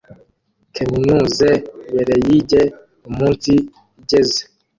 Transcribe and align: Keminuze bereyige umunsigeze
Keminuze 0.75 1.49
bereyige 1.93 2.61
umunsigeze 3.09 4.41